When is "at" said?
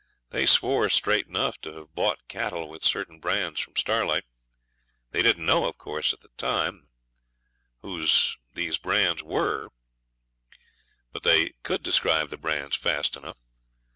6.11-6.21